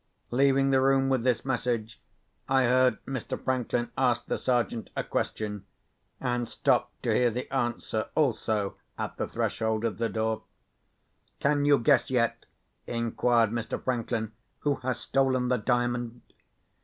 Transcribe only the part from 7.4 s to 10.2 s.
answer also at the threshold of the